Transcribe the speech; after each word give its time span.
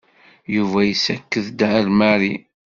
Yuba 0.55 0.79
yessaked-d 0.89 1.59
ar 1.75 1.85
Mary. 1.99 2.33